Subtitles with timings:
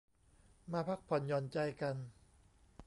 [0.71, 1.95] มาพักผ่อนหย่อนใจกัน